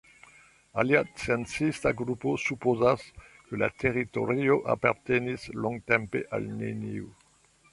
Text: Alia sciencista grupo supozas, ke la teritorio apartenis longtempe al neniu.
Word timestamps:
Alia 0.83 1.01
sciencista 1.23 1.91
grupo 1.99 2.33
supozas, 2.45 3.05
ke 3.49 3.59
la 3.65 3.69
teritorio 3.83 4.57
apartenis 4.75 5.47
longtempe 5.67 6.27
al 6.39 6.49
neniu. 6.65 7.15